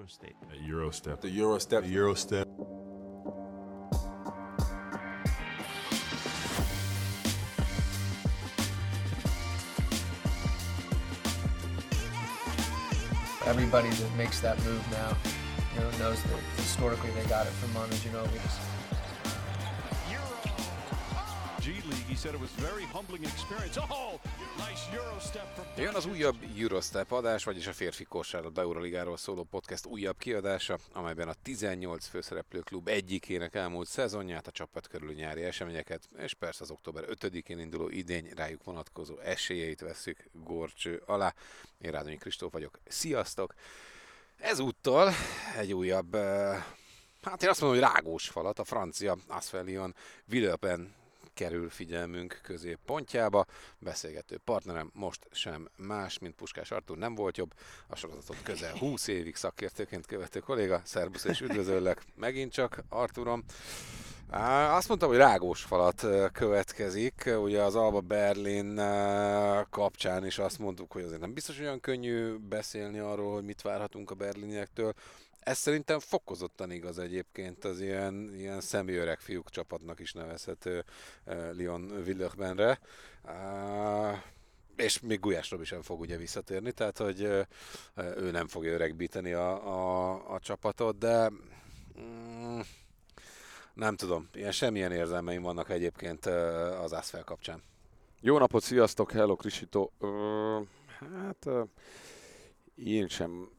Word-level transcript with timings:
Eurostep. 0.00 0.32
Eurostep. 0.66 1.20
The 1.20 1.28
Eurostep. 1.28 1.82
The 1.82 1.94
Eurostep. 1.94 2.46
Everybody 13.46 13.88
that 13.88 14.16
makes 14.16 14.40
that 14.40 14.56
move 14.64 14.90
now, 14.90 15.16
you 15.74 15.80
know, 15.80 15.90
knows 15.98 16.22
that 16.22 16.38
historically 16.56 17.10
they 17.10 17.24
got 17.28 17.46
it 17.46 17.52
from 17.52 17.72
Manu 17.74 17.92
Ginobili. 17.96 18.40
G 21.60 21.72
League. 21.72 22.06
He 22.08 22.14
said 22.14 22.32
it 22.32 22.40
was 22.40 22.50
very 22.52 22.84
humbling 22.84 23.22
experience. 23.24 23.76
Oh, 23.78 24.18
Jön 25.76 25.94
az 25.94 26.06
újabb 26.06 26.36
Eurostep 26.58 27.12
adás, 27.12 27.44
vagyis 27.44 27.66
a 27.66 27.72
férfi 27.72 28.04
kosárlabda 28.04 28.60
Euroligáról 28.60 29.16
szóló 29.16 29.44
podcast 29.44 29.86
újabb 29.86 30.18
kiadása, 30.18 30.78
amelyben 30.92 31.28
a 31.28 31.34
18 31.42 32.06
főszereplő 32.06 32.60
klub 32.60 32.88
egyikének 32.88 33.54
elmúlt 33.54 33.88
szezonját, 33.88 34.46
a 34.46 34.50
csapat 34.50 34.88
körüli 34.88 35.14
nyári 35.14 35.42
eseményeket, 35.42 36.08
és 36.18 36.34
persze 36.34 36.62
az 36.62 36.70
október 36.70 37.04
5-én 37.06 37.58
induló 37.58 37.88
idény 37.88 38.30
rájuk 38.36 38.64
vonatkozó 38.64 39.18
esélyeit 39.18 39.80
veszük 39.80 40.24
gorcső 40.32 41.02
alá. 41.06 41.34
Én 41.78 41.90
Rádonyi 41.90 42.16
Kristóf 42.16 42.52
vagyok. 42.52 42.78
Sziasztok! 42.88 43.54
Ezúttal 44.38 45.12
egy 45.56 45.72
újabb, 45.72 46.14
eh, 46.14 46.64
hát 47.22 47.42
én 47.42 47.48
azt 47.48 47.60
mondom, 47.60 47.80
hogy 47.80 47.88
rágós 47.94 48.28
falat, 48.28 48.58
a 48.58 48.64
francia 48.64 49.16
Asfelion 49.28 49.94
Villeurbanne 50.24 50.98
kerül 51.34 51.70
figyelmünk 51.70 52.40
középpontjába. 52.42 53.46
Beszélgető 53.78 54.38
partnerem 54.44 54.90
most 54.94 55.26
sem 55.30 55.68
más, 55.76 56.18
mint 56.18 56.34
Puskás 56.34 56.70
Artur 56.70 56.98
nem 56.98 57.14
volt 57.14 57.36
jobb. 57.36 57.54
A 57.86 57.96
sorozatot 57.96 58.42
közel 58.42 58.76
20 58.78 59.06
évig 59.06 59.36
szakértőként 59.36 60.06
követő 60.06 60.40
kolléga. 60.40 60.80
Szerbusz 60.84 61.24
és 61.24 61.40
üdvözöllek 61.40 62.02
megint 62.14 62.52
csak, 62.52 62.82
Arturom. 62.88 63.44
Azt 64.70 64.88
mondtam, 64.88 65.08
hogy 65.08 65.18
rágós 65.18 65.62
falat 65.62 66.06
következik. 66.32 67.30
Ugye 67.42 67.62
az 67.62 67.74
Alba 67.74 68.00
Berlin 68.00 68.74
kapcsán 69.70 70.26
is 70.26 70.38
azt 70.38 70.58
mondtuk, 70.58 70.92
hogy 70.92 71.02
azért 71.02 71.20
nem 71.20 71.32
biztos 71.32 71.58
olyan 71.58 71.80
könnyű 71.80 72.36
beszélni 72.36 72.98
arról, 72.98 73.34
hogy 73.34 73.44
mit 73.44 73.62
várhatunk 73.62 74.10
a 74.10 74.14
berliniektől. 74.14 74.94
Ez 75.40 75.58
szerintem 75.58 75.98
fokozottan 75.98 76.70
igaz 76.70 76.98
egyébként 76.98 77.64
az 77.64 77.80
ilyen, 77.80 78.34
ilyen 78.34 78.60
személyöreg 78.60 79.20
fiúk 79.20 79.50
csapatnak 79.50 80.00
is 80.00 80.12
nevezhető 80.12 80.84
uh, 81.26 81.56
Lyon 81.56 82.02
Villeurbanne-re. 82.04 82.78
Uh, 83.24 84.18
és 84.76 85.00
még 85.00 85.20
Gulyás 85.20 85.50
Robi 85.50 85.64
sem 85.64 85.82
fog 85.82 86.00
ugye 86.00 86.16
visszatérni, 86.16 86.72
tehát 86.72 86.98
hogy 86.98 87.22
uh, 87.22 87.46
ő 88.16 88.30
nem 88.30 88.48
fogja 88.48 88.72
öregbíteni 88.72 89.32
a, 89.32 89.66
a, 89.66 90.34
a 90.34 90.38
csapatot, 90.38 90.98
de 90.98 91.30
mm, 92.00 92.60
nem 93.74 93.96
tudom, 93.96 94.28
ilyen 94.32 94.52
semmilyen 94.52 94.92
érzelmeim 94.92 95.42
vannak 95.42 95.70
egyébként 95.70 96.26
az 96.80 96.92
Asfel 96.92 97.24
kapcsán. 97.24 97.62
Jó 98.20 98.38
napot, 98.38 98.62
sziasztok, 98.62 99.12
hello 99.12 99.36
Krisito. 99.36 99.90
Hát 100.98 101.48
én 102.74 103.08
sem, 103.08 103.50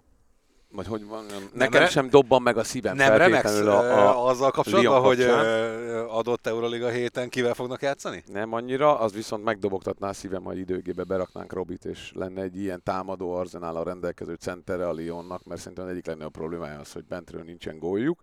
vagy 0.72 0.88
hogy 0.88 1.06
van, 1.06 1.26
nekem 1.54 1.82
re- 1.82 1.90
sem 1.90 2.10
dobban 2.10 2.42
meg 2.42 2.58
a 2.58 2.64
szívem 2.64 2.96
Nem 2.96 3.18
feltétlenül 3.18 3.70
a, 3.70 3.80
a, 3.80 4.10
a, 4.10 4.28
azzal 4.28 4.52
kapcsolatban, 4.52 5.02
hogy 5.02 5.22
adott 6.08 6.48
Euroliga 6.48 6.90
héten 6.90 7.30
kivel 7.30 7.54
fognak 7.54 7.82
játszani? 7.82 8.24
Nem 8.32 8.54
annyira, 8.54 9.00
az 9.00 9.14
viszont 9.14 9.44
megdobogtatná 9.44 10.10
a 10.10 10.14
szívem, 10.14 10.44
hogy 10.44 10.58
időgébe 10.58 11.04
beraknánk 11.04 11.54
Robit, 11.54 11.86
és 11.86 12.12
lenne 12.16 12.42
egy 12.42 12.60
ilyen 12.60 12.82
támadó 12.84 13.34
arzenál 13.34 13.76
a 13.76 13.84
rendelkező 13.84 14.34
centere 14.34 14.88
a 14.88 15.00
Lyonnak, 15.00 15.44
mert 15.44 15.60
szerintem 15.62 15.88
egyik 15.88 16.06
legnagyobb 16.06 16.32
problémája 16.32 16.80
az, 16.80 16.92
hogy 16.92 17.06
bentről 17.06 17.44
nincsen 17.44 17.80
góljuk. 17.80 18.20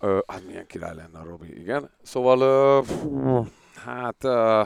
Ö, 0.00 0.18
hát 0.26 0.46
milyen 0.46 0.66
király 0.66 0.94
lenne 0.94 1.18
a 1.18 1.24
Robi, 1.24 1.60
igen. 1.60 1.90
Szóval, 2.02 2.40
ö, 2.40 2.80
fú, 2.82 3.46
hát 3.84 4.24
ö, 4.24 4.62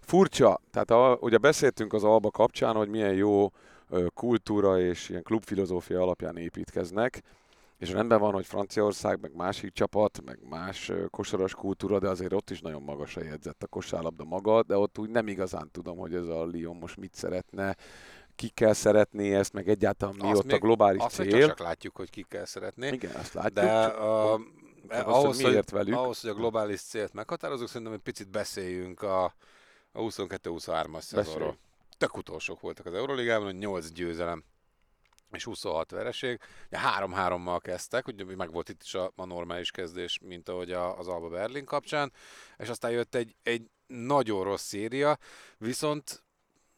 furcsa, 0.00 0.60
tehát 0.70 0.90
a, 0.90 1.18
ugye 1.20 1.38
beszéltünk 1.38 1.92
az 1.92 2.04
Alba 2.04 2.30
kapcsán, 2.30 2.74
hogy 2.74 2.88
milyen 2.88 3.14
jó 3.14 3.52
kultúra 4.14 4.80
és 4.80 5.08
ilyen 5.08 5.22
klubfilozófia 5.22 6.00
alapján 6.02 6.36
építkeznek, 6.36 7.22
és 7.78 7.90
rendben 7.90 8.18
van, 8.20 8.32
hogy 8.32 8.46
Franciaország, 8.46 9.20
meg 9.20 9.34
másik 9.34 9.72
csapat, 9.72 10.20
meg 10.24 10.38
más 10.48 10.92
kosaras 11.10 11.54
kultúra, 11.54 11.98
de 11.98 12.08
azért 12.08 12.32
ott 12.32 12.50
is 12.50 12.60
nagyon 12.60 12.82
magasra 12.82 13.22
jegyzett 13.24 13.62
a 13.62 13.66
kosárlabda 13.66 14.24
maga, 14.24 14.62
de 14.62 14.76
ott 14.76 14.98
úgy 14.98 15.10
nem 15.10 15.28
igazán 15.28 15.68
tudom, 15.72 15.96
hogy 15.98 16.14
ez 16.14 16.26
a 16.26 16.46
Lyon 16.52 16.76
most 16.76 16.96
mit 16.96 17.14
szeretne, 17.14 17.76
ki 18.36 18.48
kell 18.48 18.72
szeretné 18.72 19.34
ezt, 19.34 19.52
meg 19.52 19.68
egyáltalán 19.68 20.14
mi 20.18 20.28
Azt 20.30 20.38
ott 20.38 20.44
a 20.44 20.52
még- 20.52 20.60
globális 20.60 21.02
Azt 21.02 21.14
cél. 21.14 21.46
csak 21.46 21.58
látjuk, 21.58 21.96
hogy 21.96 22.10
ki 22.10 22.26
kell 22.28 22.44
szeretni. 22.44 22.86
Igen, 22.86 23.14
azt 23.14 23.32
látjuk. 23.34 23.54
De 23.54 23.82
csak 23.84 23.98
a, 23.98 24.34
az, 24.34 24.40
ahhoz, 24.88 25.34
hogy 25.34 25.42
hogy, 25.42 25.50
miért 25.50 25.70
velük. 25.70 25.94
ahhoz, 25.94 26.20
hogy 26.20 26.30
a 26.30 26.34
globális 26.34 26.80
célt 26.80 27.12
meghatározunk, 27.12 27.68
szerintem 27.68 27.92
egy 27.96 28.02
picit 28.02 28.28
beszéljünk 28.30 29.02
a, 29.02 29.24
a 29.92 30.00
22-23-as 30.00 31.00
szezonról. 31.00 31.56
Tök 32.02 32.16
utolsók 32.16 32.60
voltak 32.60 32.86
az 32.86 32.94
Euroligában, 32.94 33.46
hogy 33.46 33.58
8 33.58 33.92
győzelem 33.92 34.44
és 35.30 35.44
26 35.44 35.90
vereség. 35.90 36.40
Ugye 36.66 36.78
3-3-mal 36.98 37.58
kezdtek, 37.62 38.06
ugye 38.06 38.36
meg 38.36 38.52
volt 38.52 38.68
itt 38.68 38.82
is 38.82 38.94
a, 38.94 39.12
a 39.16 39.24
normális 39.24 39.70
kezdés, 39.70 40.18
mint 40.22 40.48
ahogy 40.48 40.72
a, 40.72 40.98
az 40.98 41.08
Alba 41.08 41.28
Berlin 41.28 41.64
kapcsán, 41.64 42.12
és 42.58 42.68
aztán 42.68 42.90
jött 42.90 43.14
egy, 43.14 43.34
egy 43.42 43.70
nagyon 43.86 44.44
rossz 44.44 44.66
széria, 44.66 45.18
viszont 45.58 46.22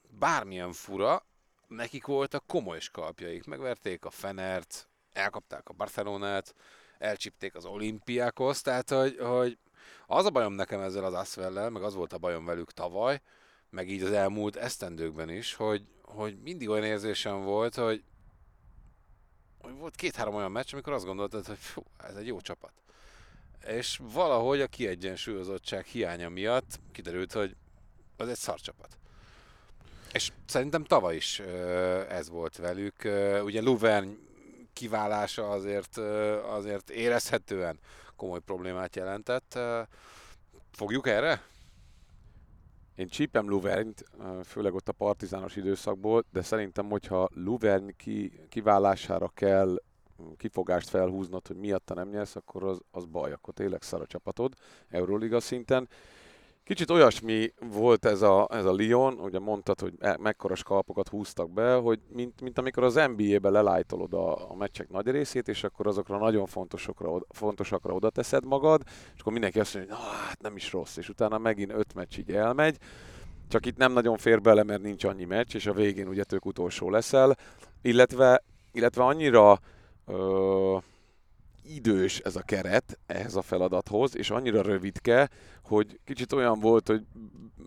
bármilyen 0.08 0.72
fura, 0.72 1.26
nekik 1.68 2.06
voltak 2.06 2.46
komoly 2.46 2.80
skalpjaik. 2.80 3.44
Megverték 3.44 4.04
a 4.04 4.10
Fenert, 4.10 4.88
elkapták 5.12 5.68
a 5.68 5.72
Barcelonát, 5.72 6.54
elcsípték 6.98 7.54
az 7.54 7.64
olimpiákhoz, 7.64 8.60
tehát 8.60 8.90
hogy, 8.90 9.16
hogy 9.18 9.58
az 10.06 10.26
a 10.26 10.30
bajom 10.30 10.52
nekem 10.52 10.80
ezzel 10.80 11.04
az 11.04 11.14
Aswell-lel, 11.14 11.70
meg 11.70 11.82
az 11.82 11.94
volt 11.94 12.12
a 12.12 12.18
bajom 12.18 12.44
velük 12.44 12.72
tavaly, 12.72 13.20
meg 13.74 13.90
így 13.90 14.02
az 14.02 14.12
elmúlt 14.12 14.56
esztendőkben 14.56 15.28
is, 15.28 15.54
hogy, 15.54 15.86
hogy 16.02 16.38
mindig 16.42 16.68
olyan 16.68 16.84
érzésem 16.84 17.42
volt, 17.42 17.74
hogy, 17.74 18.02
hogy 19.58 19.72
volt 19.72 19.94
két-három 19.94 20.34
olyan 20.34 20.52
meccs, 20.52 20.72
amikor 20.72 20.92
azt 20.92 21.04
gondoltad, 21.04 21.46
hogy 21.46 21.58
fú, 21.58 21.82
ez 22.08 22.14
egy 22.14 22.26
jó 22.26 22.40
csapat. 22.40 22.72
És 23.66 24.00
valahogy 24.02 24.60
a 24.60 24.66
kiegyensúlyozottság 24.66 25.84
hiánya 25.84 26.28
miatt 26.28 26.80
kiderült, 26.92 27.32
hogy 27.32 27.56
az 28.16 28.28
egy 28.28 28.36
szar 28.36 28.60
csapat. 28.60 28.98
És 30.12 30.32
szerintem 30.46 30.84
tavaly 30.84 31.16
is 31.16 31.38
ez 32.08 32.28
volt 32.28 32.56
velük. 32.56 32.94
Ugye 33.44 33.60
Luvern 33.60 34.18
kiválása 34.72 35.50
azért, 35.50 35.96
azért 36.46 36.90
érezhetően 36.90 37.78
komoly 38.16 38.40
problémát 38.40 38.96
jelentett. 38.96 39.58
Fogjuk 40.72 41.06
erre? 41.06 41.42
Én 42.94 43.08
csípem 43.08 43.48
Luvernyt, 43.48 44.04
főleg 44.44 44.74
ott 44.74 44.88
a 44.88 44.92
partizános 44.92 45.56
időszakból, 45.56 46.24
de 46.32 46.42
szerintem, 46.42 46.90
hogyha 46.90 47.28
Luvern 47.34 47.96
ki, 47.96 48.32
kiválására 48.48 49.28
kell 49.28 49.76
kifogást 50.36 50.88
felhúznod, 50.88 51.46
hogy 51.46 51.56
miatta 51.56 51.94
nem 51.94 52.08
nyersz, 52.08 52.36
akkor 52.36 52.64
az, 52.64 52.80
az 52.90 53.04
baj, 53.04 53.32
akkor 53.32 53.54
tényleg 53.54 53.82
szar 53.82 54.00
a 54.00 54.06
csapatod 54.06 54.54
Euroliga 54.88 55.40
szinten. 55.40 55.88
Kicsit 56.64 56.90
olyasmi 56.90 57.52
volt 57.72 58.04
ez 58.04 58.22
a, 58.22 58.48
ez 58.50 58.64
a 58.64 58.74
Lyon, 58.76 59.18
ugye 59.18 59.38
mondtad, 59.38 59.80
hogy 59.80 59.94
e- 59.98 60.16
mekkora 60.20 60.54
skalpokat 60.54 61.08
húztak 61.08 61.50
be, 61.50 61.74
hogy 61.74 62.00
mint, 62.08 62.40
mint 62.40 62.58
amikor 62.58 62.84
az 62.84 62.94
NBA-be 63.16 63.50
lelájtolod 63.50 64.14
a, 64.14 64.50
a 64.50 64.54
meccsek 64.54 64.88
nagy 64.88 65.06
részét, 65.10 65.48
és 65.48 65.64
akkor 65.64 65.86
azokra 65.86 66.18
nagyon 66.18 66.46
fontosokra, 66.46 67.20
fontosakra 67.28 67.94
oda 67.94 68.10
teszed 68.10 68.44
magad, 68.44 68.82
és 69.14 69.20
akkor 69.20 69.32
mindenki 69.32 69.60
azt 69.60 69.74
mondja, 69.74 69.94
hogy 69.94 70.04
na, 70.04 70.10
hát 70.10 70.42
nem 70.42 70.56
is 70.56 70.72
rossz, 70.72 70.96
és 70.96 71.08
utána 71.08 71.38
megint 71.38 71.72
öt 71.72 71.94
meccs 71.94 72.18
így 72.18 72.30
elmegy, 72.30 72.76
csak 73.48 73.66
itt 73.66 73.76
nem 73.76 73.92
nagyon 73.92 74.16
fér 74.16 74.40
bele, 74.40 74.62
mert 74.62 74.82
nincs 74.82 75.04
annyi 75.04 75.24
meccs, 75.24 75.54
és 75.54 75.66
a 75.66 75.72
végén 75.72 76.08
ugye 76.08 76.24
tök 76.24 76.46
utolsó 76.46 76.90
leszel, 76.90 77.36
illetve, 77.82 78.42
illetve 78.72 79.04
annyira 79.04 79.58
ö, 80.06 80.76
idős 81.64 82.18
ez 82.18 82.36
a 82.36 82.42
keret 82.42 82.98
ehhez 83.06 83.36
a 83.36 83.42
feladathoz, 83.42 84.16
és 84.16 84.30
annyira 84.30 84.62
rövidke, 84.62 85.30
hogy 85.62 86.00
kicsit 86.04 86.32
olyan 86.32 86.60
volt, 86.60 86.86
hogy 86.86 87.06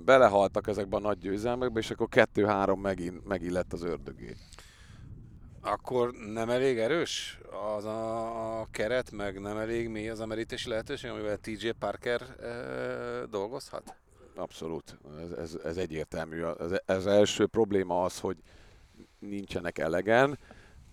belehaltak 0.05 0.67
ezekbe 0.67 0.95
a 0.95 0.99
nagy 0.99 1.17
győzelmekbe, 1.17 1.79
és 1.79 1.91
akkor 1.91 2.07
kettő-három 2.09 2.81
megint, 2.81 3.27
megint 3.27 3.51
lett 3.51 3.73
az 3.73 3.83
ördögé. 3.83 4.35
Akkor 5.61 6.11
nem 6.33 6.49
elég 6.49 6.77
erős 6.77 7.39
az 7.75 7.85
a, 7.85 8.59
a 8.59 8.67
keret, 8.71 9.11
meg 9.11 9.39
nem 9.39 9.57
elég 9.57 9.87
mély 9.87 10.09
az 10.09 10.19
a 10.19 10.25
merítési 10.25 10.69
lehetőség, 10.69 11.09
amivel 11.09 11.37
TJ 11.37 11.69
Parker 11.69 12.21
e, 12.21 13.25
dolgozhat? 13.25 13.95
Abszolút, 14.35 14.97
ez, 15.23 15.31
ez, 15.31 15.57
ez 15.63 15.77
egyértelmű. 15.77 16.43
Ez, 16.43 16.71
ez 16.85 17.05
első 17.05 17.45
probléma 17.45 18.03
az, 18.03 18.19
hogy 18.19 18.37
nincsenek 19.19 19.77
elegen, 19.77 20.39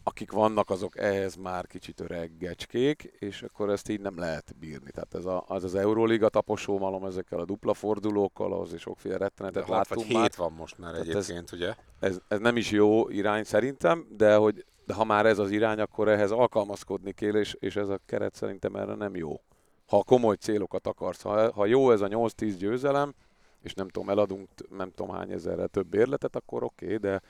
akik 0.04 0.32
vannak, 0.32 0.70
azok 0.70 0.98
ehhez 0.98 1.34
már 1.34 1.66
kicsit 1.66 2.00
öreg 2.00 2.36
gecskék, 2.38 3.02
és 3.18 3.42
akkor 3.42 3.70
ezt 3.70 3.88
így 3.88 4.00
nem 4.00 4.18
lehet 4.18 4.54
bírni. 4.58 4.90
Tehát 4.90 5.14
ez 5.14 5.24
a, 5.24 5.44
az, 5.46 5.64
az 5.64 5.74
Euróliga 5.74 6.28
taposómalom 6.28 7.04
ezekkel 7.04 7.38
a 7.38 7.44
dupla 7.44 7.74
fordulókkal, 7.74 8.52
ahhoz 8.52 8.72
is 8.74 8.80
sokféle 8.80 9.16
De 9.16 9.22
rettenetet 9.24 9.64
6 9.64 9.68
vagy 9.68 9.76
láttunk 9.76 10.06
7 10.06 10.16
már. 10.16 10.30
van 10.36 10.52
most 10.52 10.78
már 10.78 10.92
Tehát 10.92 11.08
ez- 11.08 11.16
egyébként, 11.16 11.52
ugye? 11.52 11.74
Ez, 12.00 12.18
ez 12.28 12.38
nem 12.38 12.56
is 12.56 12.70
jó 12.70 13.08
irány 13.08 13.44
szerintem, 13.44 14.06
de 14.10 14.36
hogy 14.36 14.64
de 14.86 14.94
ha 14.94 15.04
már 15.04 15.26
ez 15.26 15.38
az 15.38 15.50
irány, 15.50 15.80
akkor 15.80 16.08
ehhez 16.08 16.30
alkalmazkodni 16.30 17.12
kell, 17.12 17.34
és, 17.34 17.56
és 17.58 17.76
ez 17.76 17.88
a 17.88 18.00
keret 18.06 18.34
szerintem 18.34 18.76
erre 18.76 18.94
nem 18.94 19.16
jó. 19.16 19.40
Ha 19.86 20.02
komoly 20.02 20.36
célokat 20.36 20.86
akarsz, 20.86 21.22
ha, 21.22 21.52
ha 21.52 21.66
jó 21.66 21.90
ez 21.90 22.00
a 22.00 22.08
8-10 22.08 22.54
győzelem, 22.58 23.14
és 23.62 23.74
nem 23.74 23.88
tudom, 23.88 24.10
eladunk 24.10 24.48
nem 24.70 24.90
tudom 24.90 25.14
hány 25.14 25.30
ezerre 25.30 25.66
több 25.66 25.94
érletet, 25.94 26.36
akkor 26.36 26.62
oké, 26.62 26.84
okay, 26.84 26.96
de, 26.96 27.22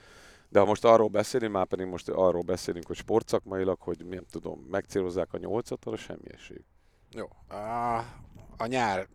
de 0.54 0.60
ha 0.60 0.66
most 0.66 0.84
arról 0.84 1.08
beszélünk, 1.08 1.52
már 1.52 1.66
pedig 1.66 1.86
most 1.86 2.08
arról 2.08 2.42
beszélünk, 2.42 2.86
hogy 2.86 2.96
sportszakmailag, 2.96 3.80
hogy 3.80 4.04
nem 4.04 4.24
tudom, 4.30 4.66
megcélozzák 4.70 5.32
a 5.32 5.38
nyolcat, 5.38 5.84
arra 5.84 5.96
semmi 5.96 6.32
esély. 6.32 6.64
Jó. 7.10 7.28
A, 7.56 7.96
a 8.56 8.66
nyár 8.66 9.08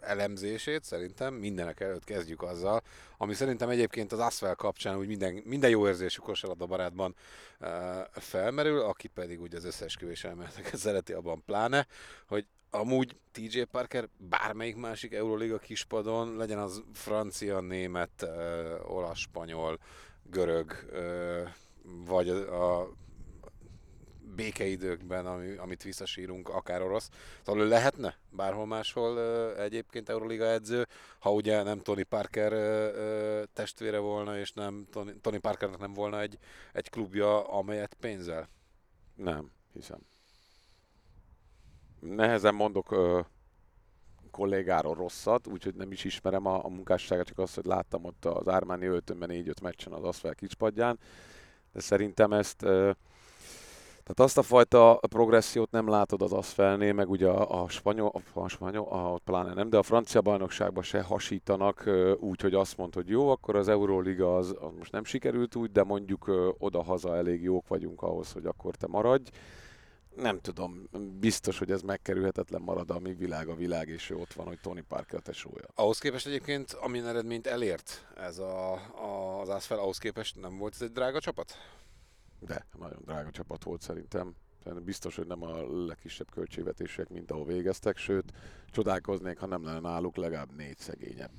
elemzését 0.00 0.84
szerintem 0.84 1.34
mindenek 1.34 1.80
előtt 1.80 2.04
kezdjük 2.04 2.42
azzal, 2.42 2.82
ami 3.16 3.34
szerintem 3.34 3.68
egyébként 3.68 4.12
az 4.12 4.18
Asvel 4.18 4.54
kapcsán 4.54 4.96
úgy 4.96 5.06
minden, 5.06 5.42
minden 5.44 5.70
jó 5.70 5.86
érzésű 5.86 6.18
kosarlabda 6.18 6.66
barátban 6.66 7.14
uh, 7.60 7.68
felmerül, 8.12 8.80
aki 8.80 9.08
pedig 9.08 9.40
úgy 9.40 9.54
az 9.54 9.64
összeesküvés 9.64 10.24
elméleteket 10.24 10.76
szereti 10.76 11.12
abban 11.12 11.42
pláne, 11.46 11.86
hogy 12.26 12.46
amúgy 12.74 13.16
TJ 13.32 13.62
Parker 13.62 14.08
bármelyik 14.16 14.76
másik 14.76 15.12
Euroliga 15.12 15.58
kispadon, 15.58 16.36
legyen 16.36 16.58
az 16.58 16.82
francia, 16.92 17.60
német, 17.60 18.22
uh, 18.22 18.90
olasz, 18.90 19.18
spanyol, 19.18 19.78
görög, 20.30 20.86
uh, 20.92 21.48
vagy 22.06 22.28
a, 22.28 22.80
a 22.80 22.92
békeidőkben, 24.34 25.26
ami, 25.26 25.56
amit 25.56 25.82
visszasírunk, 25.82 26.48
akár 26.48 26.82
orosz. 26.82 27.10
Szóval 27.44 27.62
ő 27.62 27.68
lehetne 27.68 28.16
bárhol 28.30 28.66
máshol 28.66 29.16
uh, 29.16 29.62
egyébként 29.62 30.08
Euroliga 30.08 30.46
edző, 30.46 30.86
ha 31.18 31.32
ugye 31.32 31.62
nem 31.62 31.80
Tony 31.80 32.08
Parker 32.08 32.52
uh, 32.52 33.42
testvére 33.52 33.98
volna, 33.98 34.38
és 34.38 34.52
nem 34.52 34.86
Tony, 34.90 35.20
Tony 35.20 35.40
Parkernek 35.40 35.78
nem 35.78 35.92
volna 35.92 36.20
egy, 36.20 36.38
egy 36.72 36.90
klubja, 36.90 37.48
amelyet 37.48 37.96
pénzzel. 38.00 38.48
Nem, 39.14 39.50
hiszem. 39.72 39.98
Nehezen 42.04 42.54
mondok 42.54 42.90
uh, 42.90 43.24
kollégáról 44.30 44.94
rosszat, 44.94 45.46
úgyhogy 45.46 45.74
nem 45.74 45.92
is 45.92 46.04
ismerem 46.04 46.46
a, 46.46 46.64
a 46.64 46.68
munkásságát, 46.68 47.26
csak 47.26 47.38
azt, 47.38 47.54
hogy 47.54 47.64
láttam 47.64 48.04
ott 48.04 48.24
az 48.24 48.48
Ármáni 48.48 48.86
öltönben 48.86 49.30
4-5 49.32 49.62
meccsen 49.62 49.92
az 49.92 50.04
Aszfel 50.04 50.34
kispadján, 50.34 50.98
de 51.72 51.80
szerintem 51.80 52.32
ezt 52.32 52.62
uh, 52.62 52.94
tehát 54.04 54.20
azt 54.20 54.38
a 54.38 54.42
fajta 54.42 55.00
progressziót 55.08 55.70
nem 55.70 55.88
látod 55.88 56.22
az 56.22 56.32
Aszfelnél, 56.32 56.92
meg 56.92 57.10
ugye 57.10 57.28
a, 57.28 57.62
a 57.62 57.68
spanyol, 57.68 58.12
a 58.34 58.48
spanyol, 58.48 58.86
a, 58.88 59.18
pláne 59.24 59.54
nem, 59.54 59.70
de 59.70 59.76
a 59.76 59.82
francia 59.82 60.20
bajnokságban 60.20 60.82
se 60.82 61.02
hasítanak 61.02 61.90
úgy, 62.20 62.40
hogy 62.40 62.54
azt 62.54 62.76
mond, 62.76 62.94
hogy 62.94 63.08
jó, 63.08 63.28
akkor 63.28 63.56
az 63.56 63.68
Euróliga 63.68 64.36
az, 64.36 64.54
az 64.60 64.70
most 64.78 64.92
nem 64.92 65.04
sikerült 65.04 65.54
úgy, 65.54 65.72
de 65.72 65.82
mondjuk 65.82 66.54
oda-haza 66.58 67.16
elég 67.16 67.42
jók 67.42 67.68
vagyunk 67.68 68.02
ahhoz, 68.02 68.32
hogy 68.32 68.46
akkor 68.46 68.74
te 68.74 68.86
maradj. 68.86 69.30
Nem 70.16 70.40
tudom, 70.40 70.88
biztos, 71.20 71.58
hogy 71.58 71.70
ez 71.70 71.82
megkerülhetetlen 71.82 72.62
marad, 72.62 72.90
amíg 72.90 73.18
világ 73.18 73.48
a 73.48 73.54
világ, 73.54 73.88
és 73.88 74.10
ott 74.10 74.32
van, 74.32 74.46
hogy 74.46 74.60
Tony 74.60 74.86
Parker 74.88 75.20
tesója. 75.20 75.64
Ahhoz 75.74 75.98
képest 75.98 76.26
egyébként, 76.26 76.72
amilyen 76.72 77.06
eredményt 77.06 77.46
elért 77.46 78.06
ez 78.16 78.38
a, 78.38 78.72
a, 78.74 79.40
az 79.40 79.48
Aszfel, 79.48 79.78
ahhoz 79.78 79.98
képest 79.98 80.40
nem 80.40 80.58
volt 80.58 80.74
ez 80.74 80.82
egy 80.82 80.92
drága 80.92 81.20
csapat? 81.20 81.52
De, 82.40 82.66
nagyon 82.78 83.02
drága 83.04 83.30
csapat 83.30 83.64
volt 83.64 83.80
szerintem. 83.80 84.34
Biztos, 84.84 85.16
hogy 85.16 85.26
nem 85.26 85.42
a 85.42 85.84
legkisebb 85.86 86.30
költségvetések, 86.30 87.08
mint 87.08 87.30
ahol 87.30 87.44
végeztek, 87.46 87.96
sőt, 87.96 88.32
csodálkoznék, 88.70 89.38
ha 89.38 89.46
nem 89.46 89.64
lenne 89.64 89.80
náluk 89.80 90.16
legalább 90.16 90.56
négy 90.56 90.78
szegényebb. 90.78 91.30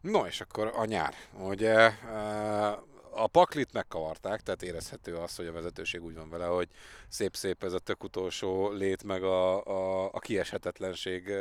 No, 0.00 0.26
és 0.26 0.40
akkor 0.40 0.72
a 0.76 0.84
nyár. 0.84 1.14
Ugye 1.38 1.90
a 3.12 3.26
paklit 3.26 3.72
megkavarták, 3.72 4.40
tehát 4.40 4.62
érezhető 4.62 5.14
az, 5.14 5.36
hogy 5.36 5.46
a 5.46 5.52
vezetőség 5.52 6.02
úgy 6.02 6.14
van 6.14 6.30
vele, 6.30 6.46
hogy 6.46 6.68
szép-szép 7.08 7.64
ez 7.64 7.72
a 7.72 7.78
tök 7.78 8.04
utolsó 8.04 8.70
lét, 8.70 9.02
meg 9.02 9.22
a, 9.22 9.64
a, 9.64 10.10
a 10.12 10.18
kieshetetlenség 10.18 11.32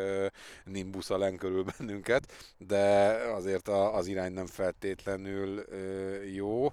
nimbusza 0.66 1.18
lenkörül 1.18 1.66
bennünket, 1.78 2.32
de 2.58 2.86
azért 3.34 3.68
a, 3.68 3.96
az 3.96 4.08
irány 4.08 4.32
nem 4.32 4.48
feltétlenül 4.48 5.66
jó. 6.34 6.72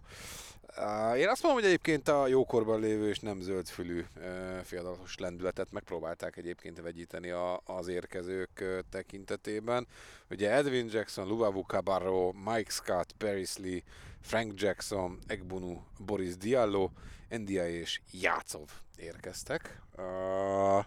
Én 1.16 1.28
azt 1.28 1.42
mondom, 1.42 1.60
hogy 1.60 1.70
egyébként 1.70 2.08
a 2.08 2.26
jókorban 2.26 2.80
lévő 2.80 3.08
és 3.08 3.18
nem 3.18 3.40
zöldfülű 3.40 4.04
fiatalos 4.62 5.14
lendületet 5.18 5.72
megpróbálták 5.72 6.36
egyébként 6.36 6.80
vegyíteni 6.80 7.30
az 7.64 7.88
érkezők 7.88 8.82
tekintetében. 8.90 9.86
Ugye 10.30 10.50
Edwin 10.50 10.88
Jackson, 10.90 11.26
Luvavu 11.26 11.60
Cabarro, 11.60 12.32
Mike 12.32 12.70
Scott, 12.70 13.14
Lee, 13.58 13.82
Frank 14.26 14.60
Jackson, 14.60 15.18
Egbunu, 15.26 15.82
Boris 15.98 16.36
Diallo, 16.36 16.90
Endia 17.28 17.68
és 17.68 18.00
Jácov 18.10 18.70
érkeztek. 18.96 19.82
Uh, 19.96 20.84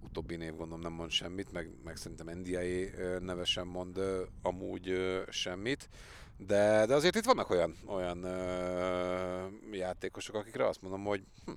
utóbbi 0.00 0.36
név 0.36 0.54
gondolom 0.56 0.80
nem 0.80 0.92
mond 0.92 1.10
semmit, 1.10 1.52
meg, 1.52 1.70
meg 1.84 1.96
szerintem 1.96 2.38
NDIA 2.38 3.18
neve 3.18 3.44
sem 3.44 3.68
mond 3.68 3.98
uh, 3.98 4.20
amúgy 4.42 4.90
uh, 4.90 5.28
semmit. 5.28 5.88
De, 6.36 6.86
de 6.86 6.94
azért 6.94 7.16
itt 7.16 7.24
vannak 7.24 7.50
olyan, 7.50 7.76
olyan 7.86 8.22
ö, 8.22 9.46
játékosok, 9.72 10.34
akikre 10.34 10.68
azt 10.68 10.82
mondom, 10.82 11.04
hogy 11.04 11.24
hm, 11.44 11.52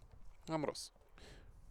nem 0.46 0.66
rossz. 0.66 0.90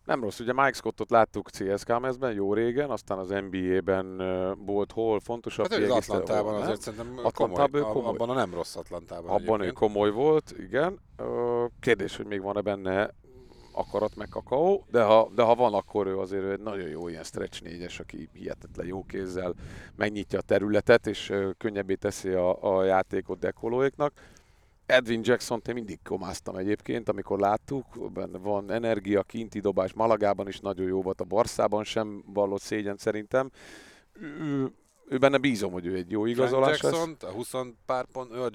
Nem 0.07 0.23
rossz, 0.23 0.41
ugye 0.41 0.53
Mike 0.53 0.73
Scottot 0.73 1.11
láttuk 1.11 1.51
CSK 1.51 2.01
mezben 2.01 2.33
jó 2.33 2.55
régen, 2.55 2.91
aztán 2.91 3.19
az 3.19 3.29
NBA-ben 3.29 4.17
volt 4.67 4.93
hol 4.93 5.21
fontosabb. 5.21 5.71
Hát 5.71 5.81
ő 5.81 5.85
az 5.85 5.91
Atlantában 5.91 6.53
hol, 6.53 6.63
azért 6.63 6.81
szerintem 6.81 7.21
Atlantában 7.23 7.69
komoly, 7.71 7.93
komoly. 7.93 8.15
Abban 8.15 8.31
a 8.31 8.35
nem 8.35 8.55
rossz 8.55 8.77
Atlantában. 8.77 9.31
Abban 9.31 9.61
egyébként. 9.61 9.67
ő 9.67 9.73
komoly 9.73 10.11
volt, 10.11 10.55
igen. 10.59 11.01
Kérdés, 11.81 12.17
hogy 12.17 12.27
még 12.27 12.43
van-e 12.43 12.61
benne 12.61 13.15
akarat 13.73 14.17
meg 14.17 14.29
kakaó, 14.29 14.85
de 14.91 15.03
ha, 15.03 15.31
de 15.35 15.43
ha 15.43 15.55
van, 15.55 15.75
akkor 15.75 16.07
ő 16.07 16.19
azért 16.19 16.51
egy 16.51 16.61
nagyon 16.61 16.89
jó 16.89 17.09
ilyen 17.09 17.23
stretch 17.23 17.63
négyes, 17.63 18.01
aki 18.01 18.29
hihetetlen 18.33 18.87
jó 18.87 19.05
kézzel 19.05 19.55
megnyitja 19.97 20.39
a 20.39 20.43
területet, 20.43 21.07
és 21.07 21.33
könnyebbé 21.59 21.95
teszi 21.95 22.29
a, 22.29 22.77
a 22.77 22.85
játékot 22.85 23.39
dekolóiknak. 23.39 24.13
Edwin 24.87 25.21
Jackson 25.25 25.63
én 25.69 25.75
mindig 25.75 25.99
komáztam 26.03 26.57
egyébként, 26.57 27.09
amikor 27.09 27.39
láttuk, 27.39 28.13
benne 28.13 28.39
van 28.39 28.71
energia, 28.71 29.23
kinti 29.23 29.61
dobás, 29.61 29.93
Malagában 29.93 30.49
is 30.49 30.61
nagyon 30.61 30.87
jó 30.87 31.03
volt, 31.03 31.21
a 31.21 31.25
Barszában 31.25 31.85
sem 31.85 32.25
vallott 32.27 32.61
szégyen 32.61 32.97
szerintem. 32.97 33.51
Ő, 34.21 34.73
ő 35.09 35.19
benne 35.19 35.39
bízom, 35.39 35.73
hogy 35.73 35.87
ő 35.87 35.95
egy 35.95 36.11
jó 36.11 36.27
igazolás 36.27 36.79
Frank 36.79 36.95
Jackson, 36.95 37.17
lesz. 37.21 37.31
a 37.31 37.35
20 37.35 37.53
pár 37.87 38.07
pont, 38.13 38.33
ő 38.33 38.43
a 38.43 38.51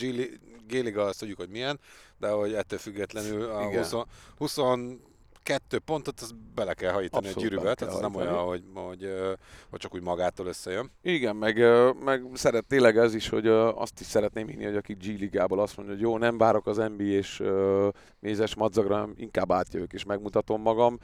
G-liga, 0.67 1.03
azt 1.03 1.19
tudjuk, 1.19 1.37
hogy 1.37 1.49
milyen, 1.49 1.79
de 2.17 2.29
hogy 2.29 2.53
ettől 2.53 2.79
függetlenül 2.79 3.43
a 3.43 3.77
20, 3.77 3.93
20 4.37 4.57
kettő 5.43 5.79
pontot, 5.79 6.19
az 6.19 6.33
bele 6.55 6.73
kell 6.73 6.91
hajítani 6.91 7.27
Abszolút 7.27 7.47
a 7.47 7.49
gyűrűbe, 7.49 7.73
tehát 7.73 7.93
ez 7.93 7.99
nem 7.99 8.15
olyan, 8.15 8.37
hogy, 8.37 8.63
hogy, 8.73 9.13
hogy 9.69 9.79
csak 9.79 9.95
úgy 9.95 10.01
magától 10.01 10.47
összejön. 10.47 10.91
Igen, 11.01 11.35
meg, 11.35 11.57
meg 12.03 12.23
szeret 12.33 12.65
tényleg 12.65 12.97
ez 12.97 13.13
is, 13.13 13.29
hogy 13.29 13.47
azt 13.47 13.99
is 13.99 14.05
szeretném 14.05 14.47
hinni, 14.47 14.63
hogy 14.63 14.75
aki 14.75 14.93
G-ligából 14.93 15.59
azt 15.59 15.77
mondja, 15.77 15.95
hogy 15.95 16.03
jó, 16.03 16.17
nem 16.17 16.37
várok 16.37 16.67
az 16.67 16.77
NBA 16.77 17.03
és 17.03 17.43
mézes 18.19 18.55
madzagra, 18.55 19.09
inkább 19.15 19.51
átjövök 19.51 19.93
és 19.93 20.03
megmutatom 20.03 20.61
magam 20.61 20.99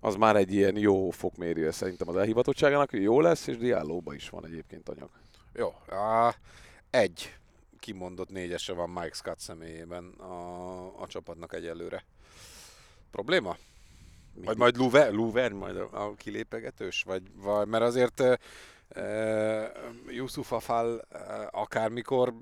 az 0.00 0.14
már 0.14 0.36
egy 0.36 0.52
ilyen 0.52 0.76
jó 0.76 1.10
fokmérő 1.10 1.70
szerintem 1.70 2.08
az 2.08 2.16
elhivatottságának, 2.16 2.90
hogy 2.90 3.02
jó 3.02 3.20
lesz, 3.20 3.46
és 3.46 3.56
Diállóban 3.56 4.14
is 4.14 4.28
van 4.28 4.46
egyébként 4.46 4.88
anyag. 4.88 5.10
Jó, 5.52 5.68
a, 5.96 6.34
egy 6.90 7.34
kimondott 7.78 8.30
négyese 8.30 8.72
van 8.72 8.90
Mike 8.90 9.14
Scott 9.14 9.38
személyében 9.38 10.04
a, 10.04 11.02
a 11.02 11.06
csapatnak 11.06 11.54
egyelőre. 11.54 12.04
Probléma? 13.10 13.56
Vagy 14.44 14.56
majd 14.56 14.76
Luver, 14.76 15.12
Luver 15.12 15.52
majd 15.52 15.76
a, 15.76 15.88
a 15.92 16.14
kilépegetős? 16.14 17.02
Vagy, 17.02 17.22
vagy 17.34 17.66
mert 17.66 17.84
azért 17.84 18.20
uh, 18.20 18.34
Yusuf 20.08 20.52
Afal 20.52 21.06
uh, 21.12 21.20
akármikor 21.50 22.34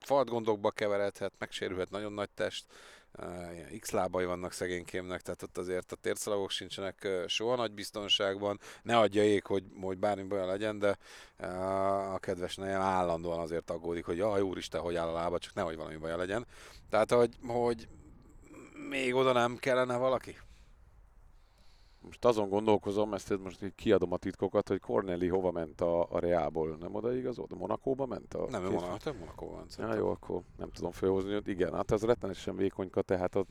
falt 0.00 0.28
gondokba 0.28 0.70
keveredhet, 0.70 1.32
megsérülhet, 1.38 1.90
nagyon 1.90 2.12
nagy 2.12 2.30
test, 2.30 2.64
uh, 3.18 3.78
X 3.78 3.90
lábai 3.90 4.24
vannak 4.24 4.52
szegénykémnek, 4.52 5.20
tehát 5.20 5.42
ott 5.42 5.58
azért 5.58 5.92
a 5.92 5.96
térszalagok 5.96 6.50
sincsenek 6.50 7.02
uh, 7.04 7.26
soha 7.26 7.56
nagy 7.56 7.72
biztonságban. 7.72 8.60
Ne 8.82 8.98
adja 8.98 9.24
ég, 9.24 9.46
hogy, 9.46 9.64
hogy 9.80 9.98
bármi 9.98 10.22
baj 10.22 10.46
legyen, 10.46 10.78
de 10.78 10.98
uh, 11.38 12.14
a 12.14 12.18
kedves 12.18 12.56
nejem 12.56 12.80
állandóan 12.80 13.38
azért 13.38 13.70
aggódik, 13.70 14.04
hogy 14.04 14.16
jaj, 14.16 14.40
úristen, 14.40 14.80
hogy 14.80 14.96
áll 14.96 15.08
a 15.08 15.12
lába, 15.12 15.38
csak 15.38 15.54
nehogy 15.54 15.76
valami 15.76 15.96
baj 15.96 16.16
legyen. 16.16 16.46
Tehát, 16.90 17.12
hogy, 17.12 17.34
hogy 17.46 17.88
még 18.88 19.14
oda 19.14 19.32
nem 19.32 19.56
kellene 19.56 19.96
valaki? 19.96 20.36
Most 22.00 22.24
azon 22.24 22.48
gondolkozom, 22.48 23.14
ezt 23.14 23.38
most 23.42 23.62
így 23.62 23.74
kiadom 23.74 24.12
a 24.12 24.16
titkokat, 24.16 24.68
hogy 24.68 24.80
Corneli 24.80 25.28
hova 25.28 25.50
ment 25.50 25.80
a, 25.80 26.06
a 26.10 26.18
Reából, 26.18 26.76
nem 26.80 26.94
oda 26.94 27.14
igazolt? 27.16 27.58
Monakóba 27.58 28.06
ment? 28.06 28.34
A 28.34 28.46
nem, 28.50 28.62
Monaco, 28.62 28.86
hát 28.86 29.14
Monakóba 29.18 29.56
ment. 29.56 29.76
Ja, 29.78 29.94
jó, 29.94 30.10
akkor 30.10 30.40
nem 30.58 30.70
tudom 30.70 30.90
fölhozni, 30.90 31.32
hogy 31.32 31.48
igen, 31.48 31.74
hát 31.74 31.90
az 31.90 32.02
rettenetesen 32.02 32.56
vékonyka, 32.56 33.02
tehát 33.02 33.34
ott 33.34 33.48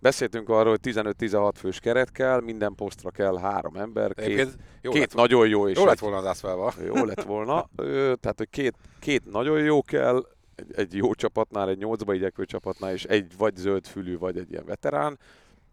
Beszéltünk 0.00 0.48
arról, 0.48 0.70
hogy 0.82 0.94
15-16 0.94 1.52
fős 1.54 1.80
keret 1.80 2.12
kell, 2.12 2.40
minden 2.40 2.74
posztra 2.74 3.10
kell 3.10 3.38
három 3.38 3.76
ember, 3.76 4.14
két, 4.14 4.56
jó 4.82 4.90
két 4.90 5.14
nagyon 5.14 5.48
jó 5.48 5.68
és... 5.68 5.78
Jó 5.78 5.84
lett 5.84 5.98
volna 5.98 6.16
az 6.16 6.24
Aszfálva. 6.24 6.72
Jó 6.84 7.04
lett 7.04 7.22
volna, 7.22 7.68
tehát 8.20 8.34
hogy 8.36 8.50
két, 8.50 8.74
két 9.00 9.30
nagyon 9.30 9.58
jó 9.58 9.82
kell, 9.82 10.26
egy, 10.54 10.72
egy 10.74 10.94
jó 10.94 11.14
csapatnál, 11.14 11.68
egy 11.68 11.78
nyolcba 11.78 12.14
igyekvő 12.14 12.44
csapatnál, 12.44 12.92
és 12.92 13.04
egy 13.04 13.36
vagy 13.36 13.56
zöld 13.56 13.86
fülű, 13.86 14.18
vagy 14.18 14.38
egy 14.38 14.50
ilyen 14.50 14.64
veterán, 14.64 15.18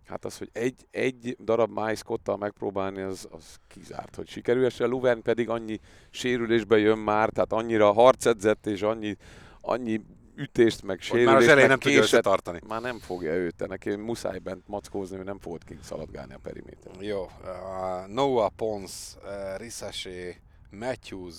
hát 0.05 0.25
az, 0.25 0.37
hogy 0.37 0.49
egy, 0.53 0.87
egy 0.91 1.37
darab 1.43 1.71
májszkottal 1.71 2.37
megpróbálni, 2.37 3.01
az, 3.01 3.27
az 3.31 3.55
kizárt, 3.67 4.15
hogy 4.15 4.27
sikerül, 4.27 4.65
és 4.65 4.79
a 4.79 4.85
Luvern 4.87 5.21
pedig 5.21 5.49
annyi 5.49 5.79
sérülésbe 6.09 6.77
jön 6.77 6.97
már, 6.97 7.29
tehát 7.29 7.53
annyira 7.53 7.93
harcedzett, 7.93 8.65
és 8.65 8.81
annyi, 8.81 9.15
annyi 9.61 10.01
ütést, 10.35 10.83
meg 10.83 11.01
sérülést, 11.01 11.31
Már 11.31 11.41
az 11.41 11.47
elején 11.47 11.69
nem 11.69 11.79
tudja 11.79 11.99
késet, 11.99 12.13
összetartani. 12.13 12.59
már 12.67 12.81
nem 12.81 12.99
fogja 12.99 13.33
őt, 13.33 13.67
neki 13.67 13.95
muszáj 13.95 14.39
bent 14.39 14.67
mackózni, 14.67 15.15
hogy 15.15 15.25
nem 15.25 15.39
fogod 15.39 15.63
kiszaladgálni 15.63 16.33
a 16.33 16.39
periméteren. 16.41 17.03
Jó, 17.03 17.21
uh, 17.21 18.07
Noah 18.07 18.49
Pons, 18.55 18.91
uh, 19.23 19.57
Risasé, 19.57 20.41
Matthews, 20.69 21.35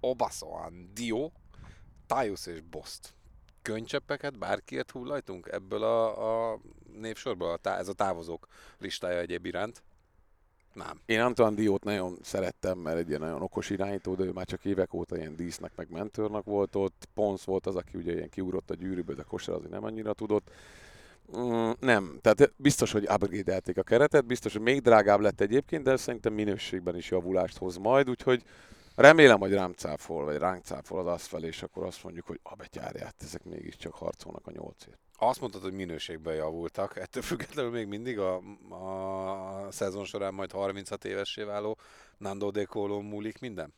Obasoan, 0.00 0.90
Dio, 0.94 1.30
Tyus 2.06 2.46
és 2.46 2.60
Bost. 2.70 3.14
Könycseppeket 3.62 4.38
bárkiért 4.38 4.90
hullajtunk 4.90 5.48
ebből 5.50 5.82
a, 5.82 6.52
a 6.52 6.58
névsorból? 7.00 7.50
A 7.50 7.56
tá- 7.56 7.78
ez 7.78 7.88
a 7.88 7.92
távozók 7.92 8.46
listája 8.78 9.18
egyéb 9.18 9.46
iránt? 9.46 9.82
Nem. 10.72 11.00
Én 11.06 11.20
Antoine 11.20 11.56
Diót 11.56 11.84
nagyon 11.84 12.18
szerettem, 12.22 12.78
mert 12.78 12.98
egy 12.98 13.08
ilyen 13.08 13.20
nagyon 13.20 13.42
okos 13.42 13.70
irányító, 13.70 14.14
de 14.14 14.24
ő 14.24 14.30
már 14.30 14.46
csak 14.46 14.64
évek 14.64 14.94
óta 14.94 15.16
ilyen 15.16 15.36
dísznek, 15.36 15.72
meg 15.76 15.90
mentőrnek 15.90 16.44
volt 16.44 16.74
ott. 16.76 17.08
Pons 17.14 17.44
volt 17.44 17.66
az, 17.66 17.76
aki 17.76 17.96
ugye 17.96 18.12
ilyen 18.12 18.28
kiugrott 18.28 18.70
a 18.70 18.74
gyűrűből, 18.74 19.16
de 19.16 19.22
kosár 19.22 19.54
azért 19.54 19.70
nem 19.70 19.84
annyira 19.84 20.12
tudott. 20.12 20.50
Mm, 21.36 21.70
nem, 21.80 22.18
tehát 22.20 22.52
biztos, 22.56 22.92
hogy 22.92 23.08
upgrade 23.10 23.60
a 23.74 23.82
keretet, 23.82 24.26
biztos, 24.26 24.52
hogy 24.52 24.62
még 24.62 24.80
drágább 24.80 25.20
lett 25.20 25.40
egyébként, 25.40 25.82
de 25.82 25.96
szerintem 25.96 26.32
minőségben 26.32 26.96
is 26.96 27.10
javulást 27.10 27.58
hoz 27.58 27.76
majd, 27.76 28.10
úgyhogy 28.10 28.42
remélem, 28.94 29.38
hogy 29.38 29.52
rám 29.52 29.72
cáfol, 29.72 30.24
vagy 30.24 30.36
ránk 30.36 30.64
cáfol 30.64 30.98
az 31.00 31.06
azt 31.06 31.26
fel, 31.26 31.44
és 31.44 31.62
akkor 31.62 31.84
azt 31.84 32.02
mondjuk, 32.02 32.26
hogy 32.26 32.40
a 32.42 32.54
betyárját, 32.54 33.14
ezek 33.18 33.44
mégiscsak 33.44 33.94
harcolnak 33.94 34.46
a 34.46 34.50
nyolcért. 34.50 34.98
Azt 35.16 35.40
mondtad, 35.40 35.62
hogy 35.62 35.72
minőségben 35.72 36.34
javultak, 36.34 36.96
ettől 36.96 37.22
függetlenül 37.22 37.70
még 37.70 37.86
mindig 37.86 38.18
a, 38.18 38.36
a 38.70 39.70
szezon 39.70 40.04
során 40.04 40.34
majd 40.34 40.52
36 40.52 41.04
évessé 41.04 41.42
váló 41.42 41.78
Nando 42.18 42.50
De 42.50 42.64
Colo 42.64 43.00
múlik 43.00 43.38
minden? 43.38 43.74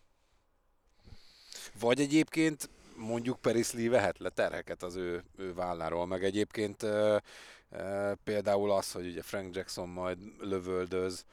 Vagy 1.80 2.00
egyébként 2.00 2.68
mondjuk 2.96 3.40
Peris 3.40 3.72
Lee 3.72 3.90
vehet 3.90 4.18
le 4.18 4.28
terheket 4.28 4.82
az 4.82 4.96
ő, 4.96 5.24
ő 5.36 5.54
válláról, 5.54 6.06
meg 6.06 6.24
egyébként 6.24 6.82
e, 6.82 7.22
e, 7.70 8.14
például 8.24 8.70
az, 8.70 8.92
hogy 8.92 9.06
ugye 9.06 9.22
Frank 9.22 9.56
Jackson 9.56 9.88
majd 9.88 10.18
lövöldöz, 10.38 11.24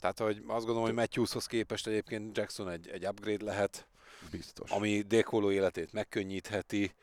tehát 0.00 0.18
hogy 0.18 0.36
azt 0.36 0.64
gondolom, 0.64 0.82
hogy 0.82 0.94
Matthewshoz 0.94 1.46
képest 1.46 1.86
egyébként 1.86 2.36
Jackson 2.36 2.68
egy, 2.68 2.88
egy 2.88 3.06
upgrade 3.06 3.44
lehet, 3.44 3.86
Biztos. 4.30 4.70
ami 4.70 5.00
Dékoló 5.00 5.50
életét 5.50 5.92
megkönnyítheti. 5.92 6.94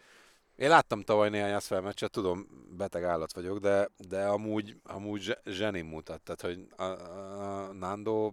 Én 0.56 0.70
láttam 0.70 1.02
tavaly 1.02 1.30
néhány 1.30 1.54
Asfel 1.54 1.82
meccset, 1.82 2.12
tudom, 2.12 2.48
beteg 2.78 3.04
állat 3.04 3.34
vagyok, 3.34 3.60
de, 3.60 3.90
de 3.98 4.26
amúgy, 4.26 4.78
amúgy 4.84 5.22
zse- 5.22 5.42
zseni 5.46 5.82
mutat, 5.82 6.22
tehát 6.22 6.42
hogy 6.42 6.68
a, 6.78 6.84
a 6.84 7.74
Nando 7.74 8.32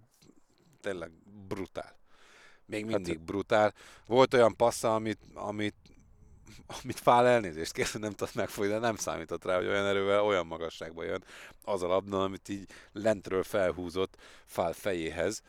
tényleg 0.80 1.10
brutál. 1.48 1.96
Még 2.66 2.84
mindig 2.84 3.16
hát, 3.16 3.24
brutál. 3.24 3.74
Volt 4.06 4.34
olyan 4.34 4.56
passza, 4.56 4.94
amit, 4.94 5.18
amit, 5.34 5.74
amit 6.82 7.00
fál 7.00 7.26
elnézést 7.26 7.72
kér, 7.72 7.88
nem 7.92 8.12
tudott 8.12 8.34
megfogni, 8.34 8.70
de 8.70 8.78
nem 8.78 8.96
számított 8.96 9.44
rá, 9.44 9.56
hogy 9.56 9.66
olyan 9.66 9.86
erővel, 9.86 10.22
olyan 10.22 10.46
magasságba 10.46 11.04
jön 11.04 11.24
az 11.64 11.82
a 11.82 11.86
labda, 11.86 12.22
amit 12.22 12.48
így 12.48 12.66
lentről 12.92 13.42
felhúzott 13.42 14.16
fál 14.46 14.72
fejéhez. 14.72 15.42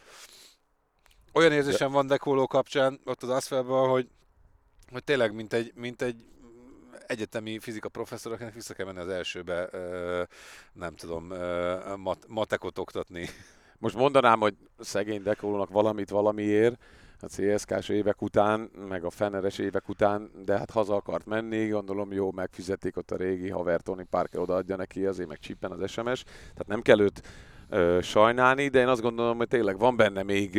Olyan 1.33 1.51
érzésem 1.51 1.91
van 1.91 2.07
Dekóló 2.07 2.47
kapcsán, 2.47 2.99
ott 3.05 3.23
az 3.23 3.29
Asfelben, 3.29 3.89
hogy, 3.89 4.07
hogy 4.91 5.03
tényleg 5.03 5.33
mint 5.33 5.53
egy, 5.53 5.71
mint 5.75 6.01
egy 6.01 6.15
egyetemi 7.07 7.59
fizika 7.59 7.89
professzor, 7.89 8.31
akinek 8.31 8.53
vissza 8.53 8.73
kell 8.73 8.85
menni 8.85 8.99
az 8.99 9.07
elsőbe, 9.07 9.69
nem 10.73 10.95
tudom, 10.95 11.33
matekot 12.27 12.77
oktatni. 12.77 13.29
Most 13.77 13.95
mondanám, 13.95 14.39
hogy 14.39 14.55
szegény 14.79 15.23
Dekolónak 15.23 15.69
valamit 15.69 16.09
valamiért, 16.09 16.83
a 17.23 17.27
CSK-s 17.27 17.89
évek 17.89 18.21
után, 18.21 18.69
meg 18.87 19.03
a 19.03 19.09
Feneres 19.09 19.57
évek 19.57 19.89
után, 19.89 20.31
de 20.45 20.57
hát 20.57 20.71
haza 20.71 20.95
akart 20.95 21.25
menni, 21.25 21.67
gondolom 21.67 22.11
jó, 22.11 22.31
megfizették 22.31 22.97
ott 22.97 23.11
a 23.11 23.15
régi 23.15 23.49
haver 23.49 23.81
Tony 23.81 24.07
Parker 24.09 24.39
odaadja 24.39 24.75
neki, 24.75 25.05
azért 25.05 25.27
meg 25.27 25.39
csippen 25.39 25.71
az 25.71 25.89
SMS, 25.89 26.23
tehát 26.23 26.67
nem 26.67 26.81
kell 26.81 26.99
őt 26.99 27.21
sajnálni, 28.01 28.67
de 28.67 28.79
én 28.79 28.87
azt 28.87 29.01
gondolom, 29.01 29.37
hogy 29.37 29.47
tényleg 29.47 29.77
van 29.77 29.95
benne 29.95 30.23
még 30.23 30.51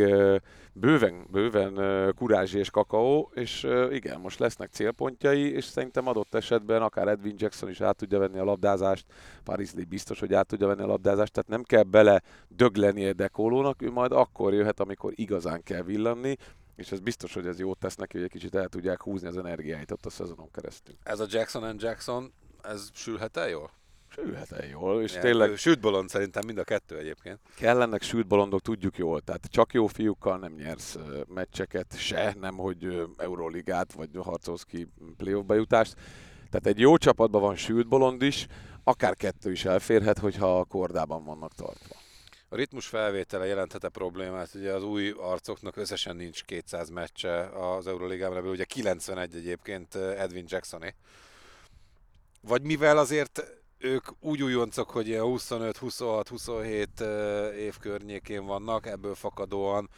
bőven, 0.72 1.26
bőven 1.30 1.74
kurázsi 2.14 2.58
és 2.58 2.70
kakaó, 2.70 3.30
és 3.34 3.66
igen, 3.90 4.20
most 4.20 4.38
lesznek 4.38 4.70
célpontjai, 4.70 5.52
és 5.52 5.64
szerintem 5.64 6.08
adott 6.08 6.34
esetben 6.34 6.82
akár 6.82 7.08
Edwin 7.08 7.34
Jackson 7.38 7.68
is 7.68 7.80
át 7.80 7.96
tudja 7.96 8.18
venni 8.18 8.38
a 8.38 8.44
labdázást, 8.44 9.06
Paris 9.44 9.72
Lee 9.72 9.84
biztos, 9.88 10.20
hogy 10.20 10.34
át 10.34 10.46
tudja 10.46 10.66
venni 10.66 10.82
a 10.82 10.86
labdázást, 10.86 11.32
tehát 11.32 11.50
nem 11.50 11.62
kell 11.62 11.82
bele 11.82 12.22
dögleni 12.48 13.06
a 13.06 13.12
dekolónak, 13.12 13.82
ő 13.82 13.90
majd 13.90 14.12
akkor 14.12 14.54
jöhet, 14.54 14.80
amikor 14.80 15.12
igazán 15.14 15.62
kell 15.62 15.82
villanni, 15.82 16.36
és 16.76 16.92
ez 16.92 17.00
biztos, 17.00 17.34
hogy 17.34 17.46
ez 17.46 17.58
jót 17.58 17.78
tesz 17.78 17.96
neki, 17.96 18.16
hogy 18.16 18.24
egy 18.24 18.32
kicsit 18.32 18.54
el 18.54 18.68
tudják 18.68 19.02
húzni 19.02 19.28
az 19.28 19.36
energiáit 19.36 19.90
ott 19.90 20.06
a 20.06 20.10
szezonon 20.10 20.50
keresztül. 20.50 20.94
Ez 21.02 21.20
a 21.20 21.26
Jackson 21.28 21.62
and 21.62 21.82
Jackson, 21.82 22.32
ez 22.62 22.88
sülhet 22.92 23.36
el 23.36 23.48
jól? 23.48 23.70
Sülhet 24.14 24.52
el 24.52 24.66
jól, 24.66 25.02
és 25.02 25.10
Ilyen, 25.10 25.22
tényleg 25.22 25.56
Sült 25.56 25.80
bolond 25.80 26.08
szerintem 26.08 26.42
mind 26.46 26.58
a 26.58 26.64
kettő 26.64 26.98
egyébként. 26.98 27.40
kellenek 27.56 28.02
sült 28.02 28.26
bolondok, 28.26 28.60
tudjuk 28.60 28.98
jól, 28.98 29.20
tehát 29.20 29.46
csak 29.50 29.72
jó 29.72 29.86
fiúkkal 29.86 30.38
nem 30.38 30.52
nyersz 30.52 30.98
meccseket 31.28 31.98
se, 31.98 32.34
nem 32.40 32.56
hogy 32.56 32.84
ö, 32.84 33.04
Euroligát, 33.16 33.92
vagy 33.92 34.08
harcolsz 34.16 34.62
ki 34.62 34.88
playoff 35.16 35.44
bejutást. 35.46 35.94
Tehát 36.50 36.66
egy 36.66 36.78
jó 36.78 36.96
csapatban 36.96 37.40
van 37.40 37.56
sült 37.56 37.88
bolond 37.88 38.22
is, 38.22 38.46
akár 38.84 39.14
kettő 39.14 39.50
is 39.50 39.64
elférhet, 39.64 40.18
hogyha 40.18 40.58
a 40.58 40.64
kordában 40.64 41.24
vannak 41.24 41.54
tartva. 41.54 41.94
A 42.48 42.56
ritmus 42.56 42.86
felvétele 42.86 43.46
jelenthet-e 43.46 43.88
problémát? 43.88 44.54
Ugye 44.54 44.72
az 44.72 44.82
új 44.84 45.14
arcoknak 45.16 45.76
összesen 45.76 46.16
nincs 46.16 46.44
200 46.44 46.88
meccse 46.88 47.48
az 47.48 47.86
Euroligában, 47.86 48.36
ebből 48.36 48.50
ugye 48.50 48.64
91 48.64 49.34
egyébként 49.34 49.94
Edwin 49.94 50.44
Jacksoné. 50.48 50.94
Vagy 52.40 52.62
mivel 52.62 52.98
azért 52.98 53.62
ők 53.84 54.06
úgy 54.20 54.42
újoncok, 54.42 54.90
hogy 54.90 55.08
ilyen 55.08 55.22
25, 55.22 55.76
26, 55.76 56.28
27 56.28 57.00
év 57.58 57.78
környékén 57.78 58.46
vannak, 58.46 58.86
ebből 58.86 59.14
fakadóan 59.14 59.88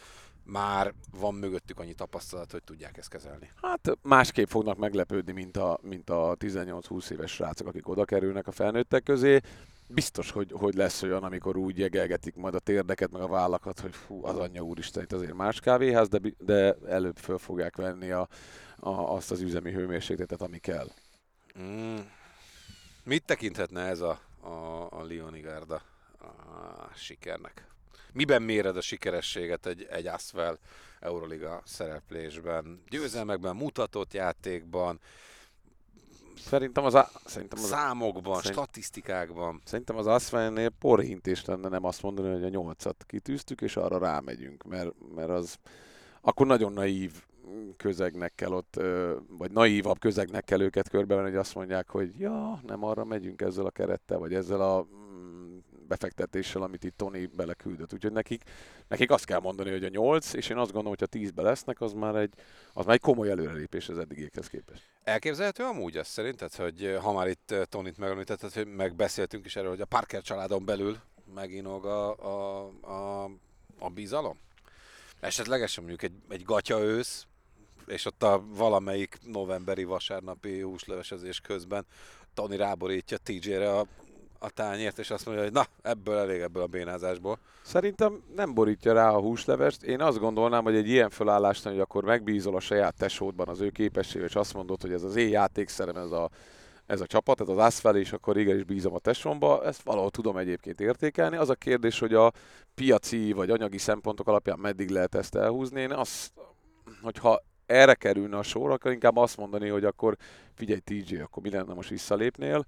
már 0.45 0.95
van 1.21 1.35
mögöttük 1.35 1.79
annyi 1.79 1.95
tapasztalat, 1.95 2.51
hogy 2.51 2.63
tudják 2.63 2.97
ezt 2.97 3.09
kezelni. 3.09 3.51
Hát 3.63 3.99
másképp 4.03 4.49
fognak 4.49 4.77
meglepődni, 4.77 5.33
mint 5.33 5.57
a, 5.57 5.79
mint 5.83 6.11
a 6.11 6.37
18-20 6.39 7.11
éves 7.11 7.31
srácok, 7.31 7.67
akik 7.67 7.89
oda 7.89 8.05
kerülnek 8.05 8.47
a 8.47 8.53
felnőttek 8.53 9.03
közé. 9.03 9.41
Biztos, 9.89 10.31
hogy, 10.31 10.53
hogy 10.53 10.75
lesz 10.75 11.03
olyan, 11.03 11.25
amikor 11.25 11.57
úgy 11.57 11.79
jegelgetik 11.79 12.35
majd 12.35 12.55
a 12.55 12.59
térdeket, 12.59 13.11
meg 13.11 13.23
a 13.23 13.29
vállakat, 13.29 13.81
hogy 13.81 13.95
fú, 13.95 14.25
az 14.25 14.37
anyja 14.37 14.63
úristen, 14.63 15.03
itt 15.03 15.13
azért 15.13 15.35
más 15.35 15.61
kávéház, 15.61 16.09
de, 16.09 16.21
de 16.39 16.77
előbb 16.89 17.17
föl 17.17 17.39
fogják 17.39 17.77
venni 17.77 18.11
a, 18.11 18.29
a, 18.77 18.91
azt 18.91 19.31
az 19.31 19.41
üzemi 19.41 19.73
hőmérsékletet, 19.73 20.43
ami 20.43 20.59
kell. 20.59 20.89
Mm. 21.59 21.97
Mit 23.07 23.25
tekinthetne 23.25 23.81
ez 23.81 24.01
a, 24.01 24.21
a, 24.41 24.87
a 24.91 25.03
Lioni 25.03 25.41
Garda 25.41 25.83
a 26.19 26.95
sikernek? 26.95 27.67
Miben 28.13 28.43
méred 28.43 28.77
a 28.77 28.81
sikerességet 28.81 29.67
egy, 29.67 29.87
egy 29.91 30.07
Asvel 30.07 30.59
Euroliga 31.01 31.63
szereplésben? 31.65 32.83
Győzelmekben, 32.89 33.57
mutatott 33.57 34.13
játékban, 34.13 35.01
Szerintem 36.39 36.85
az, 36.85 36.95
á- 36.95 37.11
szerintem 37.25 37.59
az, 37.59 37.67
számokban, 37.69 38.37
szerint- 38.37 38.53
statisztikákban. 38.55 39.61
szerintem 39.65 39.97
az 39.97 40.07
Asfennél 40.07 40.69
porhintés 40.69 41.45
lenne 41.45 41.69
nem 41.69 41.85
azt 41.85 42.03
mondani, 42.03 42.33
hogy 42.33 42.45
a 42.45 42.49
nyolcat 42.49 43.05
kitűztük, 43.07 43.61
és 43.61 43.77
arra 43.77 43.99
rámegyünk, 43.99 44.63
mert, 44.65 44.91
mert 45.15 45.29
az 45.29 45.57
akkor 46.21 46.47
nagyon 46.47 46.73
naív 46.73 47.13
közegnek 47.77 48.35
kell 48.35 48.53
ott, 48.53 48.81
vagy 49.29 49.51
naívabb 49.51 49.99
közegnek 49.99 50.45
kell 50.45 50.61
őket 50.61 50.89
körbevenni, 50.89 51.29
hogy 51.29 51.39
azt 51.39 51.55
mondják, 51.55 51.89
hogy 51.89 52.19
ja, 52.19 52.61
nem 52.67 52.85
arra 52.85 53.05
megyünk 53.05 53.43
ezzel 53.43 53.67
a 53.67 53.71
kerettel, 53.71 54.19
vagy 54.19 54.35
ezzel 54.35 54.61
a 54.61 54.87
mm, 54.95 55.57
befektetéssel, 55.89 56.63
amit 56.63 56.85
itt 56.85 56.97
Tony 56.97 57.31
beleküldött. 57.37 57.93
Úgyhogy 57.93 58.13
nekik, 58.13 58.43
nekik 58.89 59.11
azt 59.11 59.25
kell 59.25 59.41
mondani, 59.41 59.71
hogy 59.71 59.85
a 59.85 59.89
8, 59.89 60.33
és 60.33 60.49
én 60.49 60.57
azt 60.57 60.73
gondolom, 60.73 60.97
hogy 60.99 61.09
ha 61.13 61.19
10-be 61.19 61.43
lesznek, 61.43 61.81
az 61.81 61.93
már 61.93 62.15
egy, 62.15 62.33
az 62.73 62.85
már 62.85 62.95
egy 62.95 63.01
komoly 63.01 63.31
előrelépés 63.31 63.89
az 63.89 63.99
eddigiekhez 63.99 64.47
képest. 64.47 64.83
Elképzelhető 65.03 65.63
amúgy 65.65 65.97
azt 65.97 66.11
szerinted, 66.11 66.55
hogy 66.55 66.99
ha 67.03 67.13
már 67.13 67.29
itt 67.29 67.55
Tonit 67.69 67.99
megemlítetted, 67.99 68.53
hogy 68.53 68.67
megbeszéltünk 68.67 69.47
is 69.47 69.57
erről, 69.57 69.71
hogy 69.71 69.81
a 69.81 69.85
Parker 69.85 70.23
családon 70.23 70.65
belül 70.65 70.97
meginog 71.35 71.85
a, 71.85 72.17
a, 72.17 72.71
a, 72.81 73.31
a 73.79 73.89
bizalom? 73.91 74.39
Esetlegesen 75.21 75.85
mondjuk 75.85 76.11
egy, 76.11 76.19
egy 76.29 76.43
gatya 76.43 76.81
ősz, 76.81 77.27
és 77.87 78.05
ott 78.05 78.23
a 78.23 78.43
valamelyik 78.49 79.19
novemberi 79.23 79.85
vasárnapi 79.85 80.61
húslevesezés 80.61 81.41
közben 81.41 81.87
Tony 82.35 82.57
ráborítja 82.57 83.17
TJ-re 83.17 83.79
a, 83.79 83.87
a 84.39 84.51
tányért, 84.51 84.99
és 84.99 85.11
azt 85.11 85.27
mondja, 85.27 85.45
hogy 85.45 85.53
na, 85.53 85.67
ebből 85.83 86.17
elég 86.17 86.41
ebből 86.41 86.63
a 86.63 86.67
bénázásból. 86.67 87.39
Szerintem 87.63 88.23
nem 88.35 88.55
borítja 88.55 88.93
rá 88.93 89.11
a 89.11 89.21
húslevest. 89.21 89.83
Én 89.83 90.01
azt 90.01 90.19
gondolnám, 90.19 90.65
hogy 90.65 90.75
egy 90.75 90.89
ilyen 90.89 91.11
fölállást, 91.11 91.65
hogy 91.65 91.81
akkor 91.81 92.05
megbízol 92.05 92.57
a 92.57 92.61
saját 92.61 92.95
tesódban 92.97 93.49
az 93.49 93.61
ő 93.61 93.71
képességével, 93.71 94.29
és 94.29 94.35
azt 94.35 94.55
mondod, 94.55 94.81
hogy 94.81 94.93
ez 94.93 95.03
az 95.03 95.17
én 95.17 95.29
játékszerem, 95.29 95.97
ez 95.97 96.11
a, 96.11 96.31
ez 96.87 97.01
a 97.01 97.07
csapat, 97.07 97.41
ez 97.41 97.49
az 97.49 97.59
Asfel, 97.59 97.97
és 97.97 98.13
akkor 98.13 98.37
igenis 98.37 98.65
bízom 98.65 98.95
a 98.95 98.99
tesomba, 98.99 99.65
ezt 99.65 99.83
valahol 99.83 100.11
tudom 100.11 100.37
egyébként 100.37 100.81
értékelni. 100.81 101.37
Az 101.37 101.51
a 101.51 101.55
kérdés, 101.55 101.99
hogy 101.99 102.15
a 102.15 102.33
piaci 102.75 103.33
vagy 103.33 103.51
anyagi 103.51 103.79
szempontok 103.79 104.29
alapján 104.29 104.59
meddig 104.59 104.91
lehet 104.91 105.15
ezt 105.15 105.35
elhúzni. 105.35 105.81
Én 105.81 105.93
azt, 105.93 106.33
hogyha 107.03 107.43
erre 107.67 107.95
kerülne 107.95 108.37
a 108.37 108.43
sor, 108.43 108.71
akkor 108.71 108.93
inkább 108.93 109.17
azt 109.17 109.37
mondani, 109.37 109.69
hogy 109.69 109.85
akkor 109.85 110.17
figyelj 110.55 110.81
TJ, 110.81 111.17
akkor 111.17 111.43
mi 111.43 111.51
lenne 111.51 111.75
most 111.75 111.89
visszalépnél, 111.89 112.65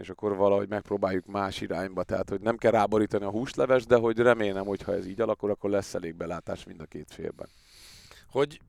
és 0.00 0.08
akkor 0.08 0.36
valahogy 0.36 0.68
megpróbáljuk 0.68 1.26
más 1.26 1.60
irányba. 1.60 2.02
Tehát, 2.02 2.28
hogy 2.28 2.40
nem 2.40 2.56
kell 2.56 2.70
ráborítani 2.70 3.24
a 3.24 3.30
húsleves, 3.30 3.86
de 3.86 3.96
hogy 3.96 4.18
remélem, 4.18 4.66
hogy 4.66 4.82
ha 4.82 4.92
ez 4.94 5.06
így 5.06 5.20
alakul, 5.20 5.50
akkor 5.50 5.70
lesz 5.70 5.94
elég 5.94 6.14
belátás 6.14 6.64
mind 6.64 6.80
a 6.80 6.84
két 6.84 7.10
félben. 7.10 7.48
Hogy 8.30 8.60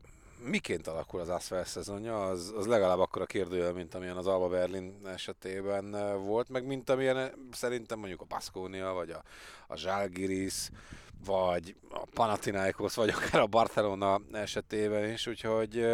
miként 0.44 0.88
alakul 0.88 1.20
az 1.20 1.30
Asphalt 1.30 1.68
szezonja, 1.68 2.28
az, 2.28 2.54
az 2.58 2.66
legalább 2.66 3.00
akkor 3.00 3.22
a 3.22 3.26
kérdőjel, 3.26 3.74
mint 3.74 3.96
amilyen 3.96 4.18
az 4.18 4.28
Alba 4.28 4.48
Berlin 4.48 4.94
esetében 5.06 5.96
eh, 5.96 6.14
volt, 6.16 6.50
meg 6.50 6.66
mint 6.66 6.90
amilyen 6.90 7.18
eh, 7.18 7.32
szerintem 7.52 8.00
mondjuk 8.00 8.22
a 8.22 8.26
Baskonia, 8.26 8.94
vagy 8.94 9.10
a, 9.10 9.24
a 9.68 9.76
Zsalgiris, 9.76 10.70
vagy 11.26 11.76
a 11.90 12.06
Panathinaikos, 12.14 12.96
vagy 12.96 13.10
akár 13.10 13.42
a 13.42 13.48
Barcelona 13.48 14.22
esetében 14.32 15.10
is, 15.10 15.28
úgyhogy 15.28 15.86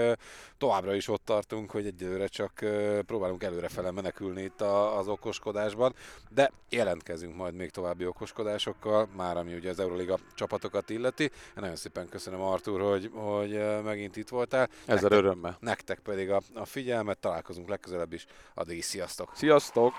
továbbra 0.58 0.96
is 0.96 1.08
ott 1.08 1.25
tartunk, 1.25 1.72
hogy 1.72 1.86
egyelőre 1.86 2.27
csak 2.27 2.65
próbálunk 3.05 3.44
előrefele 3.44 3.91
menekülni 3.91 4.41
itt 4.41 4.62
az 4.62 5.08
okoskodásban, 5.08 5.96
de 6.29 6.51
jelentkezünk 6.70 7.36
majd 7.36 7.53
még 7.53 7.70
további 7.70 8.05
okoskodásokkal, 8.05 9.10
már 9.15 9.38
ami 9.38 9.53
ugye 9.53 9.70
az 9.70 9.79
Euroliga 9.79 10.17
csapatokat 10.34 10.89
illeti. 10.89 11.24
Én 11.24 11.32
nagyon 11.55 11.75
szépen 11.75 12.10
köszönöm 12.10 12.41
Artur, 12.41 12.82
hogy, 12.82 13.12
hogy 13.13 13.84
megint 13.84 14.15
itt 14.15 14.29
voltál. 14.29 14.70
Ezzel 14.86 14.94
nektek, 14.94 15.12
örömmel. 15.12 15.58
Nektek 15.60 16.00
pedig 16.00 16.32
a, 16.32 16.41
a 16.53 16.65
figyelmet, 16.65 17.17
találkozunk 17.17 17.70
legközelebb 17.70 18.13
is. 18.13 18.25
Addig 18.53 18.77
is 18.77 18.86
sziasztok! 18.86 19.32
Sziasztok! 19.36 19.94